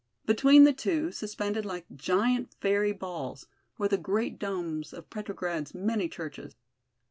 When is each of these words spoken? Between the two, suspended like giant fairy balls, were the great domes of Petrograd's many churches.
Between 0.25 0.63
the 0.63 0.73
two, 0.73 1.11
suspended 1.11 1.63
like 1.63 1.85
giant 1.95 2.55
fairy 2.59 2.91
balls, 2.91 3.45
were 3.77 3.87
the 3.87 3.99
great 3.99 4.39
domes 4.39 4.93
of 4.93 5.11
Petrograd's 5.11 5.75
many 5.75 6.09
churches. 6.09 6.55